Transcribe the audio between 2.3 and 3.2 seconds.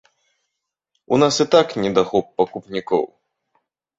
пакупнікоў!